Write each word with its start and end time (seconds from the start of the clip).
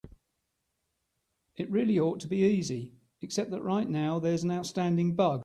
It 1.57 1.69
really 1.69 1.99
ought 1.99 2.19
to 2.21 2.27
be 2.27 2.37
easy, 2.37 2.95
except 3.21 3.51
that 3.51 3.61
right 3.61 3.87
now 3.87 4.17
there's 4.17 4.41
an 4.43 4.49
outstanding 4.49 5.13
bug. 5.13 5.39